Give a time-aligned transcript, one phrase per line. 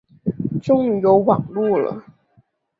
[0.63, 2.03] 终于有网路了